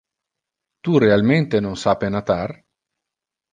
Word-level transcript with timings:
Tu 0.83 0.95
realmente 1.03 1.55
non 1.65 1.75
sape 1.83 2.07
natar? 2.15 2.49